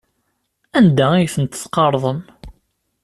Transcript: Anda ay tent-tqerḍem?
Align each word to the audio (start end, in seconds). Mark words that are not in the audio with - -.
Anda 0.77 1.07
ay 1.13 1.29
tent-tqerḍem? 1.33 2.19